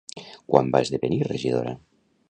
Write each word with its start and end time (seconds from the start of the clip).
Quan 0.53 0.71
va 0.77 0.81
esdevenir 0.87 1.21
regidora? 1.29 1.79